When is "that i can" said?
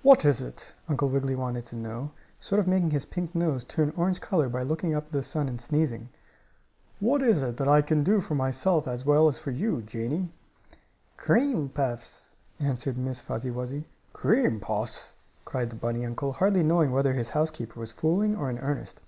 7.58-8.02